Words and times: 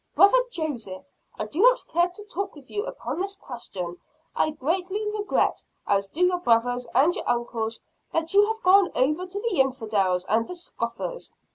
"Brother 0.15 0.43
Joseph, 0.49 1.03
I 1.37 1.45
do 1.45 1.61
not 1.61 1.85
care 1.87 2.09
to 2.09 2.23
talk 2.23 2.55
with 2.55 2.71
you 2.71 2.87
upon 2.87 3.19
this 3.21 3.35
question. 3.37 3.97
I 4.35 4.49
greatly 4.49 5.05
regret, 5.11 5.63
as 5.85 6.07
do 6.07 6.25
your 6.25 6.39
brothers 6.39 6.87
and 6.95 7.15
your 7.15 7.29
uncles, 7.29 7.79
that 8.11 8.33
you 8.33 8.47
have 8.47 8.63
gone 8.63 8.89
over 8.95 9.27
to 9.27 9.39
the 9.39 9.59
infidels 9.59 10.25
and 10.25 10.47
the 10.47 10.55
scoffers." 10.55 11.31